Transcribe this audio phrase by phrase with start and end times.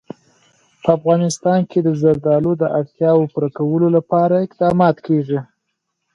[0.83, 5.39] په افغانستان کې د زردالو د اړتیاوو پوره کولو لپاره اقدامات کېږي.